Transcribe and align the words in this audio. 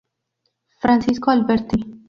Francisco 0.79 1.29
Alberti. 1.29 1.77